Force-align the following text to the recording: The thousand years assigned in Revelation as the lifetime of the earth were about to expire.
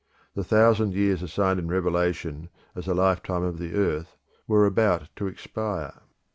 The 0.33 0.43
thousand 0.43 0.93
years 0.95 1.21
assigned 1.21 1.59
in 1.59 1.67
Revelation 1.67 2.49
as 2.73 2.87
the 2.87 2.95
lifetime 2.95 3.43
of 3.43 3.59
the 3.59 3.75
earth 3.75 4.17
were 4.47 4.65
about 4.65 5.09
to 5.17 5.27
expire. 5.27 5.93